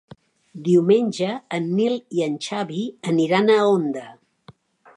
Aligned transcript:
Diumenge 0.67 1.27
en 1.57 1.67
Nil 1.79 1.95
i 2.19 2.25
en 2.29 2.39
Xavi 2.47 2.81
aniran 3.13 3.53
a 3.57 3.61
Onda. 3.77 4.07